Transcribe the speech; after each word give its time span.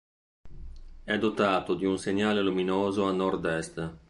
È 1.03 1.15
dotato 1.19 1.75
di 1.75 1.85
un 1.85 1.99
segnale 1.99 2.41
luminoso 2.41 3.03
a 3.05 3.11
nord-est. 3.11 3.89